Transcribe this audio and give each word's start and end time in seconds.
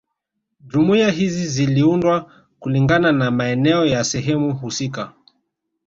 Jumuiya 0.61 1.11
hizi 1.11 1.47
ziliundwa 1.47 2.31
kulingana 2.59 3.11
na 3.11 3.31
maeneo 3.31 3.85
ya 3.85 4.03
sehemu 4.03 4.53
husika 4.53 5.13